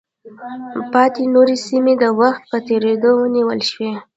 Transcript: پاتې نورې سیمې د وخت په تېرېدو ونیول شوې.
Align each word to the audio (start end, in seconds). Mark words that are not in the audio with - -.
پاتې 0.93 1.23
نورې 1.33 1.55
سیمې 1.67 1.93
د 2.03 2.05
وخت 2.19 2.41
په 2.51 2.57
تېرېدو 2.67 3.09
ونیول 3.17 3.59
شوې. 3.69 3.93